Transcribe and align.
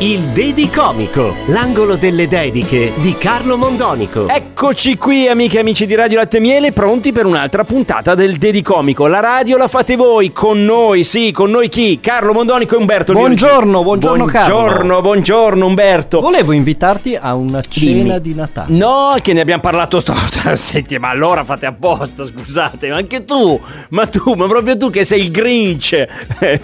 Il 0.00 0.20
Dedi 0.34 0.68
Comico, 0.68 1.34
l'angolo 1.46 1.96
delle 1.96 2.28
dediche 2.28 2.92
di 2.96 3.14
Carlo 3.16 3.56
Mondonico. 3.56 4.28
Eccoci 4.28 4.98
qui 4.98 5.28
amiche 5.28 5.56
e 5.56 5.60
amici 5.60 5.86
di 5.86 5.94
Radio 5.94 6.18
Latte 6.18 6.40
Miele, 6.40 6.72
pronti 6.72 7.10
per 7.10 7.24
un'altra 7.24 7.64
puntata 7.64 8.14
del 8.14 8.36
Dedi 8.36 8.60
Comico. 8.60 9.06
La 9.06 9.20
radio 9.20 9.56
la 9.56 9.66
fate 9.66 9.96
voi, 9.96 10.30
con 10.32 10.62
noi, 10.62 11.04
sì, 11.04 11.32
con 11.32 11.50
noi 11.50 11.68
chi? 11.68 11.98
Carlo 12.00 12.34
Mondonico 12.34 12.74
e 12.74 12.78
Umberto 12.78 13.14
Buongiorno, 13.14 13.82
buongiorno, 13.82 14.24
Buongiorno, 14.26 14.76
Carlo. 14.76 15.00
buongiorno 15.00 15.64
Umberto. 15.64 16.20
Volevo 16.20 16.52
invitarti 16.52 17.16
a 17.18 17.34
una 17.34 17.62
cena 17.62 18.18
di 18.18 18.34
Natale. 18.34 18.74
No, 18.76 19.14
che 19.22 19.32
ne 19.32 19.40
abbiamo 19.40 19.62
parlato 19.62 20.00
sto. 20.00 20.12
Senti, 20.52 20.98
ma 20.98 21.08
allora 21.08 21.44
fate 21.44 21.64
apposta, 21.64 22.26
scusate, 22.26 22.90
ma 22.90 22.96
anche 22.96 23.24
tu, 23.24 23.58
ma 23.88 24.06
tu, 24.06 24.34
ma 24.34 24.46
proprio 24.46 24.76
tu 24.76 24.90
che 24.90 25.04
sei 25.04 25.22
il 25.22 25.30
Grinch. 25.30 26.04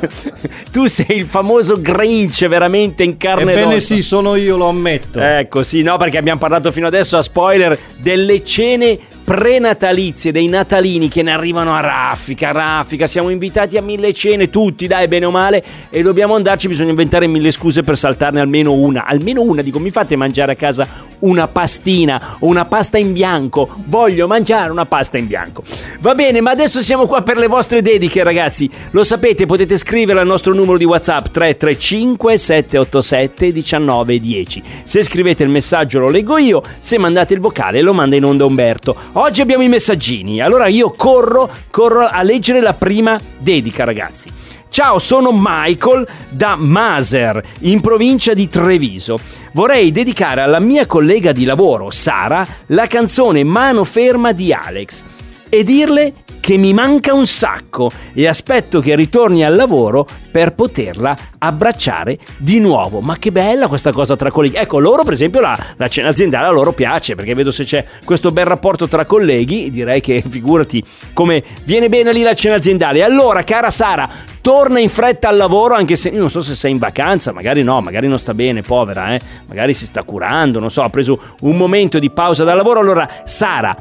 tu 0.71 0.87
sei 0.87 1.17
il 1.17 1.27
famoso 1.27 1.81
Grinch 1.81 2.47
veramente 2.47 2.81
in 2.83 3.17
carne 3.17 3.53
Ebbene 3.53 3.81
sì, 3.81 4.03
sono 4.03 4.35
io, 4.35 4.57
lo 4.57 4.69
ammetto. 4.69 5.21
Ecco, 5.21 5.63
sì, 5.63 5.83
no, 5.83 5.97
perché 5.97 6.19
abbiamo 6.19 6.39
parlato 6.39 6.73
fino 6.73 6.87
adesso 6.87 7.17
a 7.17 7.23
spoiler 7.23 7.79
delle 7.99 8.45
cene 8.45 8.99
prenatalizie, 9.25 10.33
dei 10.33 10.49
natalini 10.49 11.09
che 11.09 11.23
ne 11.23 11.33
arrivano 11.33 11.75
a 11.75 11.81
raffica, 11.81 12.53
raffica. 12.53 13.07
Siamo 13.07 13.31
invitati 13.31 13.77
a 13.77 13.83
mille 13.83 14.13
cene, 14.13 14.51
tutti, 14.51 14.87
dai, 14.87 15.09
bene 15.09 15.27
o 15.27 15.31
male, 15.31 15.65
e 15.91 16.03
dobbiamo 16.03 16.35
andarci. 16.35 16.69
Bisogna 16.69 16.91
inventare 16.91 17.27
mille 17.27 17.51
scuse 17.51 17.83
per 17.83 17.97
saltarne 17.97 18.41
almeno 18.41 18.73
una. 18.73 19.05
Almeno 19.05 19.43
una, 19.43 19.63
dico, 19.63 19.79
mi 19.79 19.91
fate 19.91 20.17
mangiare 20.17 20.53
a 20.53 20.57
casa 20.57 21.11
una 21.21 21.49
pastina 21.49 22.37
o 22.41 22.47
una 22.47 22.65
pasta 22.65 22.99
in 22.99 23.13
bianco. 23.13 23.69
Voglio 23.87 24.27
mangiare 24.27 24.71
una 24.71 24.87
pasta 24.87 25.19
in 25.19 25.27
bianco. 25.27 25.63
Va 26.01 26.15
bene, 26.15 26.41
ma 26.41 26.51
adesso 26.51 26.83
siamo 26.83 27.07
qua 27.07 27.23
per 27.23 27.39
le 27.39 27.47
vostre 27.47 27.83
dediche, 27.83 28.23
ragazzi. 28.23 28.69
Lo 28.91 29.05
sapete, 29.05 29.47
potete 29.47 29.77
scrivere 29.77 30.21
al 30.21 30.27
nostro 30.27 30.53
numero 30.53 30.79
di 30.79 30.85
WhatsApp 30.85 31.27
335 31.27 32.39
787 32.39 33.47
1910. 33.47 34.63
Se 34.85 35.03
scrivete 35.03 35.43
il 35.43 35.49
messaggio 35.49 36.01
lo 36.01 36.09
leggo 36.09 36.39
io, 36.39 36.63
se 36.79 36.99
mandate 36.99 37.35
il 37.35 37.41
vocale 37.41 37.81
lo 37.81 37.93
manda 37.93 38.17
in 38.17 38.25
onda 38.25 38.45
Umberto. 38.45 38.97
Oggi 39.15 39.43
abbiamo 39.43 39.63
i 39.63 39.69
messaggini, 39.69 40.41
allora 40.41 40.69
io 40.69 40.91
corro, 40.97 41.51
corro 41.71 42.07
a 42.07 42.23
leggere 42.23 42.63
la 42.63 42.73
prima 42.73 43.21
dedica, 43.39 43.85
ragazzi. 43.85 44.31
Ciao, 44.71 44.99
sono 44.99 45.33
Michael 45.35 46.09
da 46.31 46.57
Maser, 46.57 47.45
in 47.61 47.83
provincia 47.83 48.33
di 48.33 48.49
Treviso. 48.49 49.19
Vorrei 49.53 49.93
dedicare 49.93 50.41
alla 50.41 50.61
mia 50.61 50.87
collega 50.87 51.33
di 51.33 51.45
lavoro, 51.45 51.91
Sara, 51.91 52.47
la 52.69 52.87
canzone 52.87 53.45
Mano 53.45 53.85
ferma 53.85 54.33
di 54.33 54.51
Alex 54.51 55.05
e 55.51 55.63
dirle 55.63 56.15
che 56.43 56.57
mi 56.57 56.73
manca 56.73 57.15
un 57.15 57.25
sacco 57.25 57.89
e 58.13 58.27
aspetto 58.27 58.81
che 58.81 58.97
ritorni 58.97 59.45
al 59.45 59.55
lavoro 59.55 60.05
per 60.33 60.55
poterla 60.55 61.17
abbracciare 61.39 62.19
di 62.37 62.59
nuovo. 62.59 63.01
Ma 63.01 63.17
che 63.17 63.31
bella 63.31 63.69
questa 63.69 63.93
cosa 63.93 64.17
tra 64.17 64.33
colleghi. 64.33 64.57
Ecco, 64.57 64.81
loro 64.81 65.05
per 65.05 65.13
esempio 65.13 65.41
la, 65.41 65.57
la 65.77 65.87
cena 65.87 66.09
aziendale 66.09 66.49
a 66.49 66.51
loro 66.51 66.73
piace 66.73 67.15
perché 67.15 67.35
vedo 67.35 67.53
se 67.53 67.63
c'è 67.63 67.85
questo 68.05 68.33
bel 68.33 68.45
rapporto 68.45 68.89
tra 68.89 69.05
colleghi, 69.05 69.71
direi 69.71 70.01
che 70.01 70.21
figurati 70.29 70.83
come 71.13 71.45
viene 71.63 71.89
bene 71.89 72.13
lì 72.13 72.23
la 72.23 72.35
cena 72.35 72.57
aziendale. 72.57 73.05
Allora, 73.05 73.45
cara 73.45 73.71
Sara, 73.71 74.09
torna 74.41 74.81
in 74.81 74.89
fretta 74.89 75.29
al 75.29 75.37
lavoro 75.37 75.75
anche 75.75 75.95
se 75.95 76.09
io 76.09 76.19
non 76.19 76.29
so 76.29 76.41
se 76.41 76.57
sei 76.57 76.73
in 76.73 76.79
vacanza, 76.79 77.31
magari 77.31 77.63
no, 77.63 77.81
magari 77.81 78.09
non 78.09 78.19
sta 78.19 78.35
bene, 78.35 78.63
povera, 78.63 79.15
eh? 79.15 79.21
magari 79.47 79.75
si 79.75 79.85
sta 79.85 80.03
curando, 80.03 80.59
non 80.59 80.73
so, 80.73 80.83
ha 80.83 80.91
preso 80.91 81.21
un 81.43 81.57
momento 81.57 82.01
di 82.01 82.11
pausa 82.11 82.43
dal 82.43 82.57
lavoro. 82.57 82.81
Allora, 82.81 83.09
Sara, 83.23 83.77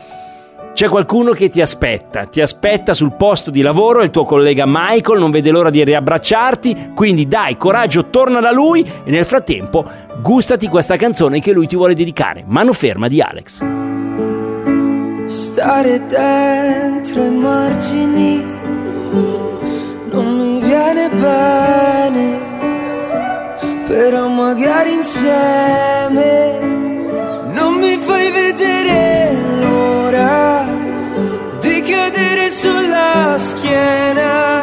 c'è 0.74 0.88
qualcuno 0.88 1.32
che 1.34 1.50
ti 1.50 1.62
aspetta, 1.62 2.26
ti 2.26 2.42
aspetta 2.42 2.94
sul 2.94 3.14
posto 3.14 3.52
di 3.52 3.62
lavoro, 3.62 4.02
il 4.04 4.10
tuo 4.10 4.24
collega 4.26 4.64
Michael 4.66 5.20
non 5.20 5.30
vede 5.30 5.52
l'ora 5.52 5.70
di 5.70 5.84
riabbracciarti, 5.84 6.92
quindi 6.96 7.28
dai, 7.28 7.58
coraggio, 7.58 8.10
torna 8.10 8.40
da 8.40 8.52
lui 8.52 8.90
e 9.04 9.12
nel 9.12 9.26
frattempo 9.26 9.86
gustati 10.22 10.68
questa 10.68 10.96
canzone 10.96 11.40
che 11.40 11.52
lui 11.52 11.68
ti 11.68 11.76
vuole 11.76 11.94
dedicare, 11.94 12.44
Mano 12.48 12.74
ferma 12.74 13.08
di 13.08 13.22
Alex. 13.22 13.62
Stare 15.26 16.06
dentro 16.08 17.22
ai 17.22 17.32
margini 17.32 18.44
non 20.10 20.36
mi 20.36 20.62
viene 20.62 21.10
bene, 21.10 22.40
però 23.88 24.28
magari 24.28 24.94
insieme 24.94 26.60
non 27.54 27.76
mi 27.76 27.98
fai 27.98 28.32
vedere 28.32 29.11
sulla 32.62 33.38
schiena, 33.40 34.62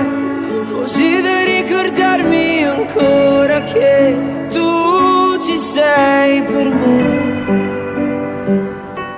così 0.73 1.21
da 1.21 1.43
ricordarmi 1.43 2.63
ancora 2.63 3.63
che 3.65 4.17
tu 4.49 5.39
ci 5.45 5.59
sei 5.59 6.43
per 6.43 6.69
me. 6.69 7.01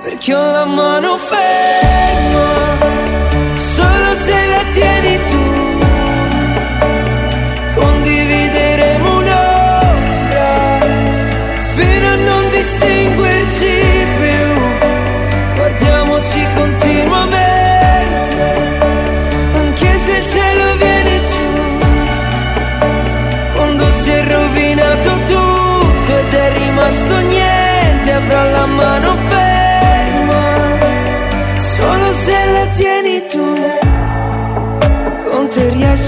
Perché 0.01 0.33
ho 0.33 0.51
la 0.51 0.65
mano 0.65 1.17
ferma, 1.17 1.90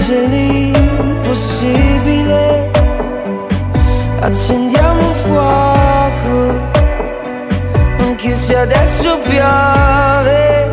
riesce 0.04 0.26
l'impossibile, 0.26 2.70
accendiamo 4.20 5.06
un 5.06 5.14
fuoco, 5.14 6.52
anche 8.00 8.34
se 8.34 8.56
adesso 8.56 9.18
piove. 9.22 10.70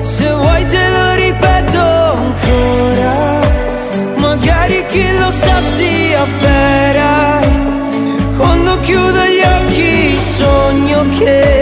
Se 0.00 0.32
vuoi 0.32 0.64
te 0.66 0.88
lo 0.96 1.14
ripeto 1.14 1.80
ancora, 1.80 3.40
magari 4.16 4.84
chi 4.86 5.18
lo 5.18 5.30
sa 5.30 5.60
si 5.76 6.14
avvera. 6.14 7.40
Quando 8.36 8.80
chiudo 8.80 9.24
gli 9.24 9.42
occhi 9.58 10.18
sogno 10.36 11.06
che 11.18 11.61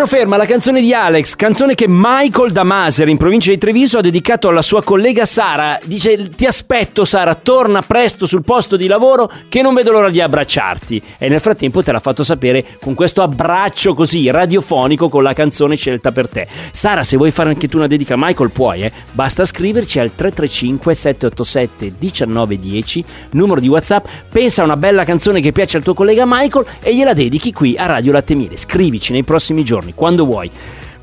Mano 0.00 0.12
ferma, 0.12 0.38
la 0.38 0.46
canzone 0.46 0.80
di 0.80 0.94
Alex, 0.94 1.34
canzone 1.34 1.74
che 1.74 1.84
Michael 1.86 2.52
da 2.52 2.64
Maseri 2.64 3.10
in 3.10 3.18
provincia 3.18 3.50
di 3.50 3.58
Treviso 3.58 3.98
ha 3.98 4.00
dedicato 4.00 4.48
alla 4.48 4.62
sua 4.62 4.82
collega 4.82 5.26
Sara. 5.26 5.78
Dice: 5.84 6.30
Ti 6.30 6.46
aspetto, 6.46 7.04
Sara, 7.04 7.34
torna 7.34 7.82
presto 7.82 8.24
sul 8.24 8.42
posto 8.42 8.76
di 8.76 8.86
lavoro 8.86 9.30
che 9.50 9.60
non 9.60 9.74
vedo 9.74 9.92
l'ora 9.92 10.08
di 10.08 10.18
abbracciarti. 10.18 11.02
E 11.18 11.28
nel 11.28 11.40
frattempo 11.40 11.82
te 11.82 11.92
l'ha 11.92 12.00
fatto 12.00 12.24
sapere 12.24 12.64
con 12.80 12.94
questo 12.94 13.20
abbraccio 13.20 13.92
così 13.92 14.30
radiofonico 14.30 15.10
con 15.10 15.22
la 15.22 15.34
canzone 15.34 15.76
scelta 15.76 16.12
per 16.12 16.30
te. 16.30 16.48
Sara, 16.72 17.02
se 17.02 17.18
vuoi 17.18 17.30
fare 17.30 17.50
anche 17.50 17.68
tu 17.68 17.76
una 17.76 17.86
dedica 17.86 18.14
a 18.14 18.18
Michael, 18.18 18.52
puoi, 18.52 18.84
eh? 18.84 18.92
Basta 19.12 19.44
scriverci 19.44 19.98
al 19.98 20.14
335 20.14 20.94
787 20.94 21.92
1910, 21.98 23.04
numero 23.32 23.60
di 23.60 23.68
WhatsApp. 23.68 24.06
Pensa 24.30 24.62
a 24.62 24.64
una 24.64 24.78
bella 24.78 25.04
canzone 25.04 25.42
che 25.42 25.52
piace 25.52 25.76
al 25.76 25.82
tuo 25.82 25.92
collega 25.92 26.24
Michael 26.26 26.64
e 26.80 26.94
gliela 26.94 27.12
dedichi 27.12 27.52
qui 27.52 27.76
a 27.76 27.84
Radio 27.84 28.12
Latte 28.12 28.34
Miele. 28.34 28.56
Scrivici 28.56 29.12
nei 29.12 29.24
prossimi 29.24 29.62
giorni, 29.62 29.89
quando 29.94 30.24
vuoi. 30.24 30.50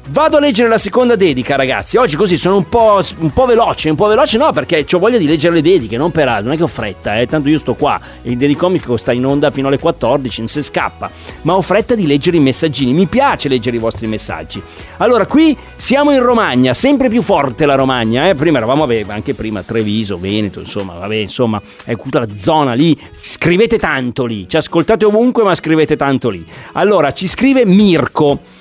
Vado 0.10 0.38
a 0.38 0.40
leggere 0.40 0.70
la 0.70 0.78
seconda 0.78 1.18
dedica, 1.18 1.58
ragazzi. 1.58 1.98
Oggi 1.98 2.16
così 2.16 2.38
sono 2.38 2.56
un 2.56 2.70
po', 2.70 3.02
un 3.18 3.34
po' 3.34 3.46
veloce, 3.46 3.90
un 3.90 3.98
po' 3.98 4.08
veloce 4.08 4.38
no, 4.38 4.54
perché 4.54 4.86
ho 4.90 5.00
voglia 5.00 5.18
di 5.18 5.28
leggere 5.28 5.56
le 5.56 5.62
dediche, 5.62 5.98
non 5.98 6.12
per 6.12 6.30
altro, 6.30 6.46
non 6.46 6.54
è 6.54 6.56
che 6.56 6.64
ho 6.64 6.68
fretta, 6.68 7.20
eh, 7.20 7.28
tanto 7.28 7.50
io 7.50 7.60
sto 7.60 7.74
qua. 7.74 8.00
Il 8.22 8.38
Dedicomico 8.38 8.96
sta 8.96 9.12
in 9.12 9.26
onda 9.26 9.52
fino 9.52 9.68
alle 9.68 9.78
14, 9.78 10.40
non 10.40 10.48
si 10.48 10.62
scappa. 10.62 11.12
Ma 11.42 11.56
ho 11.56 11.62
fretta 11.62 11.94
di 11.94 12.08
leggere 12.08 12.38
i 12.38 12.40
messaggini, 12.40 12.94
mi 12.94 13.06
piace 13.08 13.50
leggere 13.50 13.76
i 13.76 13.80
vostri 13.80 14.08
messaggi. 14.08 14.62
Allora, 14.98 15.26
qui 15.26 15.56
siamo 15.76 16.12
in 16.12 16.24
Romagna, 16.24 16.74
sempre 16.74 17.10
più 17.10 17.22
forte 17.22 17.66
la 17.66 17.76
Romagna, 17.76 18.30
eh. 18.30 18.34
Prima 18.34 18.60
eravamo, 18.60 18.86
vabbè, 18.86 19.08
anche 19.10 19.34
prima 19.34 19.62
Treviso, 19.62 20.18
Veneto, 20.18 20.62
insomma, 20.62 20.94
vabbè, 20.94 21.16
insomma, 21.16 21.62
è 21.84 21.98
tutta 21.98 22.20
la 22.20 22.34
zona 22.34 22.72
lì. 22.72 22.98
Scrivete 23.12 23.78
tanto 23.78 24.24
lì, 24.24 24.48
ci 24.48 24.56
ascoltate 24.56 25.04
ovunque, 25.04 25.44
ma 25.44 25.54
scrivete 25.54 25.98
tanto 25.98 26.30
lì. 26.30 26.46
Allora, 26.74 27.12
ci 27.12 27.28
scrive 27.28 27.66
Mirko. 27.66 28.56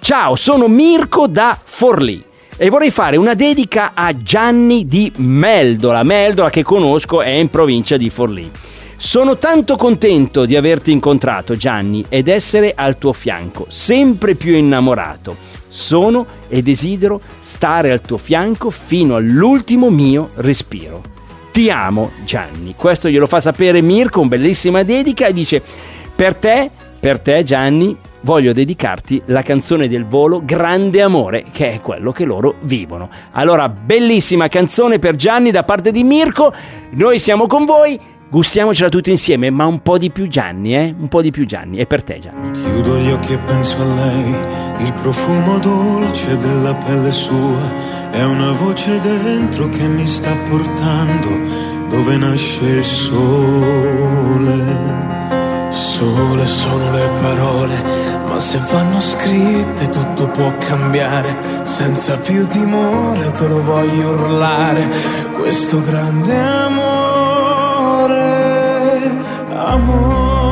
Ciao, 0.00 0.34
sono 0.34 0.66
Mirko 0.66 1.26
da 1.26 1.56
Forlì 1.62 2.24
e 2.56 2.68
vorrei 2.70 2.90
fare 2.90 3.16
una 3.16 3.34
dedica 3.34 3.92
a 3.94 4.16
Gianni 4.16 4.88
di 4.88 5.12
Meldola. 5.18 6.02
Meldola 6.02 6.48
che 6.48 6.64
conosco 6.64 7.20
è 7.20 7.28
in 7.28 7.48
provincia 7.48 7.98
di 7.98 8.08
Forlì. 8.08 8.50
Sono 8.96 9.36
tanto 9.36 9.76
contento 9.76 10.46
di 10.46 10.56
averti 10.56 10.90
incontrato 10.90 11.54
Gianni 11.54 12.04
ed 12.08 12.28
essere 12.28 12.72
al 12.74 12.98
tuo 12.98 13.12
fianco, 13.12 13.66
sempre 13.68 14.34
più 14.34 14.54
innamorato. 14.54 15.36
Sono 15.68 16.26
e 16.48 16.62
desidero 16.62 17.20
stare 17.38 17.92
al 17.92 18.00
tuo 18.00 18.16
fianco 18.16 18.70
fino 18.70 19.16
all'ultimo 19.16 19.90
mio 19.90 20.30
respiro. 20.36 21.02
Ti 21.52 21.70
amo 21.70 22.10
Gianni. 22.24 22.74
Questo 22.74 23.08
glielo 23.08 23.26
fa 23.26 23.38
sapere 23.38 23.80
Mirko, 23.82 24.20
una 24.20 24.30
bellissima 24.30 24.82
dedica 24.82 25.26
e 25.26 25.32
dice 25.34 25.62
per 26.16 26.34
te, 26.34 26.70
per 26.98 27.20
te 27.20 27.44
Gianni, 27.44 27.96
voglio 28.22 28.52
dedicarti 28.52 29.22
la 29.26 29.42
canzone 29.42 29.88
del 29.88 30.06
volo 30.06 30.42
Grande 30.44 31.02
Amore, 31.02 31.46
che 31.50 31.72
è 31.72 31.80
quello 31.80 32.12
che 32.12 32.24
loro 32.24 32.56
vivono. 32.62 33.08
Allora, 33.32 33.68
bellissima 33.68 34.48
canzone 34.48 34.98
per 34.98 35.16
Gianni 35.16 35.50
da 35.50 35.64
parte 35.64 35.92
di 35.92 36.04
Mirko, 36.04 36.52
noi 36.90 37.18
siamo 37.18 37.46
con 37.46 37.64
voi, 37.64 37.98
gustiamocela 38.28 38.88
tutti 38.88 39.10
insieme, 39.10 39.50
ma 39.50 39.66
un 39.66 39.80
po' 39.80 39.98
di 39.98 40.10
più 40.10 40.28
Gianni, 40.28 40.76
eh? 40.76 40.94
Un 40.96 41.08
po' 41.08 41.22
di 41.22 41.30
più 41.30 41.46
Gianni, 41.46 41.78
è 41.78 41.86
per 41.86 42.02
te 42.02 42.18
Gianni. 42.18 42.60
Chiudo 42.60 42.98
gli 42.98 43.10
occhi 43.10 43.32
e 43.32 43.38
penso 43.38 43.80
a 43.80 43.84
lei, 43.84 44.34
il 44.86 44.92
profumo 44.94 45.58
dolce 45.58 46.36
della 46.36 46.74
pelle 46.74 47.10
sua, 47.10 48.08
è 48.10 48.22
una 48.22 48.52
voce 48.52 49.00
dentro 49.00 49.68
che 49.68 49.86
mi 49.86 50.06
sta 50.06 50.34
portando 50.48 51.28
dove 51.88 52.16
nasce 52.16 52.64
il 52.64 52.84
sole. 52.84 54.79
Se 58.50 58.58
vanno 58.72 58.98
scritte 58.98 59.88
tutto 59.90 60.26
può 60.26 60.52
cambiare. 60.58 61.62
Senza 61.62 62.18
più 62.18 62.44
timore 62.48 63.30
te 63.30 63.46
lo 63.46 63.62
voglio 63.62 64.10
urlare, 64.10 64.90
questo 65.38 65.80
grande 65.80 66.36
amore, 66.36 68.08
amore, 69.54 70.42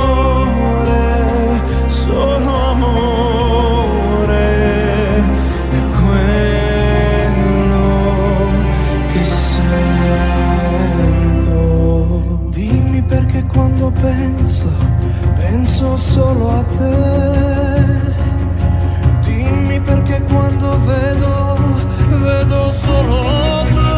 solo 1.86 2.70
amore, 2.70 4.36
è 5.70 5.82
quello 5.98 7.50
che 9.10 9.24
sento. 9.24 9.58
Dimmi 12.48 13.02
perché 13.02 13.44
quando 13.46 13.90
penso, 13.90 14.70
penso 15.34 15.96
solo 15.96 16.50
a 16.50 16.62
te. 16.62 17.67
Perché 19.84 20.20
quando 20.22 20.78
vedo, 20.84 21.56
vedo 22.20 22.70
solo 22.70 23.64
te. 23.64 23.97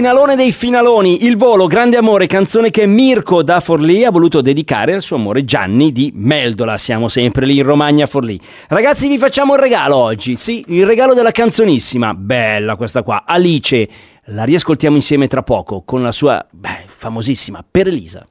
Finalone 0.00 0.34
dei 0.34 0.50
finaloni, 0.50 1.26
il 1.26 1.36
volo, 1.36 1.66
grande 1.66 1.98
amore, 1.98 2.26
canzone 2.26 2.70
che 2.70 2.86
Mirko 2.86 3.42
da 3.42 3.60
Forlì 3.60 4.02
ha 4.02 4.10
voluto 4.10 4.40
dedicare 4.40 4.94
al 4.94 5.02
suo 5.02 5.16
amore 5.16 5.44
Gianni 5.44 5.92
di 5.92 6.10
Meldola. 6.14 6.78
Siamo 6.78 7.10
sempre 7.10 7.44
lì 7.44 7.58
in 7.58 7.64
Romagna 7.64 8.06
Forlì. 8.06 8.40
Ragazzi, 8.68 9.08
vi 9.08 9.18
facciamo 9.18 9.52
un 9.52 9.60
regalo 9.60 9.96
oggi. 9.96 10.36
Sì, 10.36 10.64
il 10.68 10.86
regalo 10.86 11.12
della 11.12 11.32
canzonissima. 11.32 12.14
Bella 12.14 12.76
questa 12.76 13.02
qua. 13.02 13.24
Alice. 13.26 13.86
La 14.28 14.44
riascoltiamo 14.44 14.96
insieme 14.96 15.26
tra 15.26 15.42
poco 15.42 15.82
con 15.84 16.02
la 16.02 16.12
sua, 16.12 16.42
beh, 16.50 16.84
famosissima 16.86 17.62
Per 17.70 17.88
Elisa. 17.88 18.26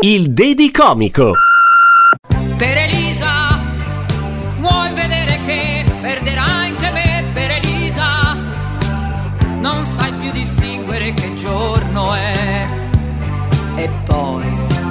Il 0.00 0.32
Dedi 0.32 0.72
Comico. 0.72 1.34
Per 2.56 2.76
Elisa, 2.78 2.95
E 13.86 13.88
poi 14.04 14.44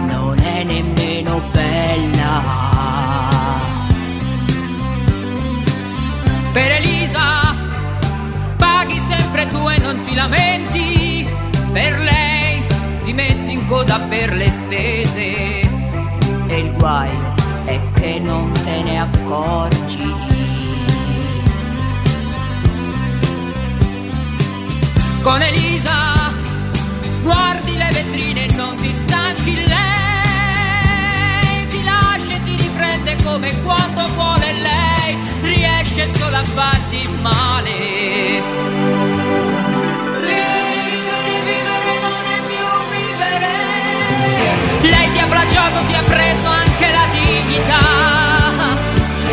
non 0.08 0.40
è 0.40 0.64
nemmeno 0.64 1.42
bella. 1.52 2.42
Per 6.54 6.72
Elisa, 6.72 7.58
paghi 8.56 8.98
sempre 8.98 9.48
tu 9.48 9.68
e 9.68 9.78
non 9.80 10.00
ti 10.00 10.16
lamenti. 10.16 11.30
Per 11.74 12.00
lei 12.00 12.66
ti 13.04 13.12
metti 13.12 13.52
in 13.52 13.66
coda 13.66 14.00
per 14.00 14.32
le 14.34 14.50
spese. 14.50 15.60
E 16.48 16.58
il 16.58 16.72
guaio 16.78 17.34
è 17.66 17.78
che 17.96 18.18
non 18.20 18.50
te 18.64 18.82
ne 18.82 18.98
accorgi. 19.02 20.14
Con 25.22 25.42
Elisa 25.42 26.16
come 33.46 33.62
quando 33.62 34.08
vuole 34.16 34.54
lei 34.54 35.18
riesce 35.42 36.08
solo 36.08 36.38
a 36.38 36.44
farti 36.44 37.08
male. 37.22 38.42
Vivere, 40.20 41.42
vivere 41.44 41.94
non 42.02 42.25
è 42.25 42.40
più 42.48 42.66
vivere. 42.90 43.54
Lei 44.82 45.12
ti 45.12 45.20
ha 45.20 45.25
plagiato, 45.28 45.84
ti 45.86 45.94
ha 45.94 46.02
preso 46.04 46.48
anche 46.48 46.92
la 46.92 47.08
dignità. 47.12 47.84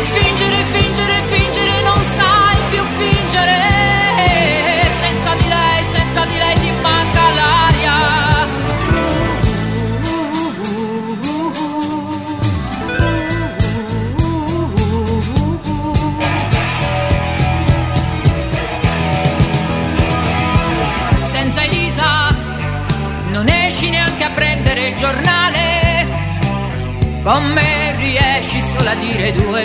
Fingere, 0.03 0.63
fingere, 0.65 1.21
fingere, 1.25 1.81
non 1.81 2.03
sai 2.03 2.61
più 2.69 2.83
fingere 2.97 3.72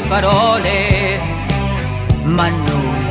parole. 0.08 1.20
Ma 2.24 2.48
noi 2.48 3.06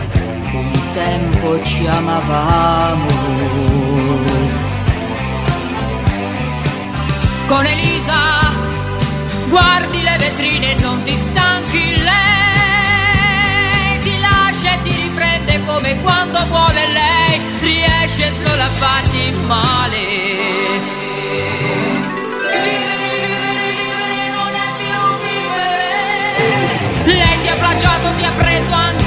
un 0.52 0.72
tempo 0.92 1.64
ci 1.64 1.86
amavamo. 1.86 3.08
Con 7.48 7.66
Elisa 7.66 8.38
guardi 9.48 10.02
le 10.02 10.18
vetrine 10.18 10.76
e 10.76 10.82
non 10.82 11.02
ti 11.04 11.16
stanchi 11.16 11.96
lei 12.04 14.00
ti 14.02 14.20
lascia 14.20 14.74
e 14.74 14.82
ti 14.82 14.92
riprende 14.92 15.64
come 15.64 16.02
quando 16.02 16.46
vuole 16.48 16.88
lei 16.92 17.40
riesce 17.62 18.32
solo 18.34 18.62
a 18.62 18.70
farti 18.70 19.34
male 19.46 21.07
ti 28.18 28.26
ha 28.26 28.32
preso 28.32 28.74
anche 28.74 29.07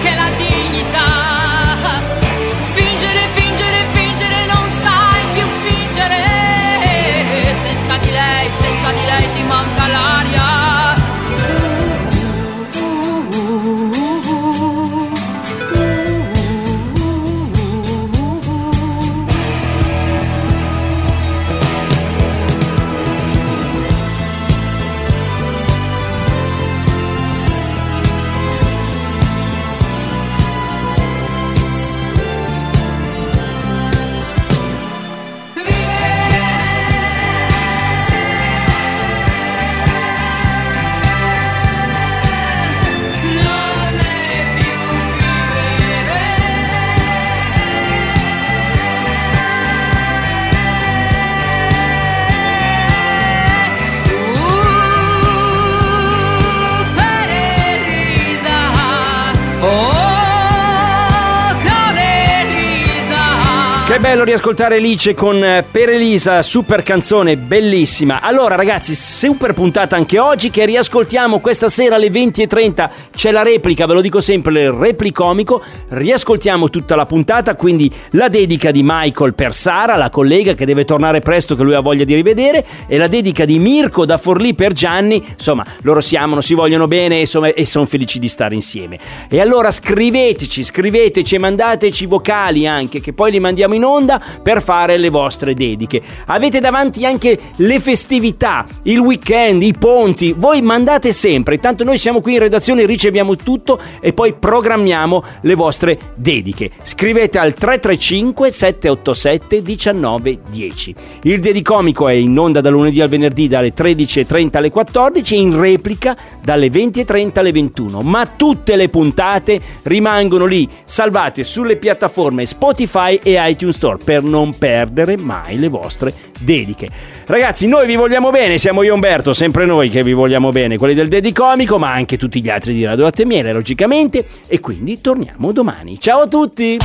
Che 63.90 63.98
bello 63.98 64.22
riascoltare 64.22 64.76
Alice 64.76 65.14
con 65.14 65.42
eh, 65.42 65.66
Per 65.68 65.88
Elisa, 65.88 66.42
super 66.42 66.84
canzone, 66.84 67.36
bellissima. 67.36 68.20
Allora 68.22 68.54
ragazzi, 68.54 68.94
super 68.94 69.52
puntata 69.52 69.96
anche 69.96 70.20
oggi 70.20 70.48
che 70.48 70.64
riascoltiamo 70.64 71.40
questa 71.40 71.68
sera 71.68 71.96
alle 71.96 72.06
20.30. 72.06 72.88
C'è 73.12 73.32
la 73.32 73.42
replica, 73.42 73.86
ve 73.86 73.94
lo 73.94 74.00
dico 74.00 74.20
sempre, 74.20 74.62
il 74.62 74.70
replicomico. 74.70 75.60
Riascoltiamo 75.88 76.70
tutta 76.70 76.94
la 76.94 77.04
puntata, 77.04 77.56
quindi 77.56 77.92
la 78.10 78.28
dedica 78.28 78.70
di 78.70 78.82
Michael 78.84 79.34
per 79.34 79.56
Sara, 79.56 79.96
la 79.96 80.08
collega 80.08 80.54
che 80.54 80.66
deve 80.66 80.84
tornare 80.84 81.18
presto, 81.18 81.56
che 81.56 81.64
lui 81.64 81.74
ha 81.74 81.80
voglia 81.80 82.04
di 82.04 82.14
rivedere, 82.14 82.64
e 82.86 82.96
la 82.96 83.08
dedica 83.08 83.44
di 83.44 83.58
Mirko 83.58 84.06
da 84.06 84.18
Forlì 84.18 84.54
per 84.54 84.72
Gianni. 84.72 85.20
Insomma, 85.32 85.66
loro 85.82 86.00
si 86.00 86.14
amano, 86.14 86.40
si 86.40 86.54
vogliono 86.54 86.86
bene 86.86 87.18
insomma, 87.18 87.48
e 87.48 87.66
sono 87.66 87.86
felici 87.86 88.20
di 88.20 88.28
stare 88.28 88.54
insieme. 88.54 89.00
E 89.28 89.40
allora 89.40 89.72
scriveteci, 89.72 90.62
scriveteci 90.62 91.34
e 91.34 91.38
mandateci 91.38 92.06
vocali 92.06 92.68
anche, 92.68 93.00
che 93.00 93.12
poi 93.12 93.32
li 93.32 93.40
mandiamo 93.40 93.74
in 93.74 93.79
onda 93.84 94.22
per 94.42 94.62
fare 94.62 94.96
le 94.96 95.08
vostre 95.08 95.54
dediche. 95.54 96.00
Avete 96.26 96.60
davanti 96.60 97.04
anche 97.04 97.38
le 97.56 97.80
festività, 97.80 98.66
il 98.84 98.98
weekend, 98.98 99.62
i 99.62 99.74
ponti. 99.78 100.32
Voi 100.36 100.62
mandate 100.62 101.12
sempre, 101.12 101.54
intanto 101.54 101.84
noi 101.84 101.98
siamo 101.98 102.20
qui 102.20 102.34
in 102.34 102.40
redazione, 102.40 102.86
riceviamo 102.86 103.36
tutto 103.36 103.80
e 104.00 104.12
poi 104.12 104.34
programmiamo 104.34 105.22
le 105.42 105.54
vostre 105.54 105.98
dediche. 106.14 106.70
Scrivete 106.82 107.38
al 107.38 107.54
335 107.54 108.50
787 108.50 109.62
1910. 109.62 110.94
Il 111.22 111.40
Dedicomico 111.40 112.08
è 112.08 112.12
in 112.12 112.38
onda 112.38 112.60
da 112.60 112.70
lunedì 112.70 113.00
al 113.00 113.08
venerdì 113.08 113.48
dalle 113.48 113.72
13.30 113.72 114.56
alle 114.56 114.70
14 114.70 115.34
e 115.34 115.38
in 115.38 115.58
replica 115.58 116.16
dalle 116.42 116.68
20.30 116.68 117.38
alle 117.38 117.52
21. 117.52 118.02
Ma 118.02 118.26
tutte 118.26 118.76
le 118.76 118.88
puntate 118.88 119.60
rimangono 119.82 120.46
lì, 120.46 120.68
salvate 120.84 121.44
sulle 121.44 121.76
piattaforme 121.76 122.46
Spotify 122.46 123.18
e 123.22 123.36
iTunes 123.38 123.69
Store 123.72 123.98
per 124.02 124.22
non 124.22 124.56
perdere 124.56 125.16
mai 125.16 125.58
le 125.58 125.68
vostre 125.68 126.12
dediche. 126.38 126.88
Ragazzi, 127.26 127.66
noi 127.66 127.86
vi 127.86 127.96
vogliamo 127.96 128.30
bene, 128.30 128.58
siamo 128.58 128.82
io 128.82 128.90
e 128.90 128.94
Umberto, 128.94 129.32
sempre 129.32 129.64
noi 129.64 129.88
che 129.88 130.02
vi 130.02 130.12
vogliamo 130.12 130.50
bene, 130.50 130.76
quelli 130.76 130.94
del 130.94 131.08
Dedicomico, 131.08 131.78
ma 131.78 131.92
anche 131.92 132.16
tutti 132.16 132.42
gli 132.42 132.48
altri 132.48 132.74
di 132.74 132.84
Radio 132.84 133.04
Latte 133.04 133.24
Miele, 133.24 133.52
logicamente, 133.52 134.24
e 134.46 134.60
quindi 134.60 135.00
torniamo 135.00 135.52
domani. 135.52 135.98
Ciao 135.98 136.22
a 136.22 136.26
tutti! 136.26 136.78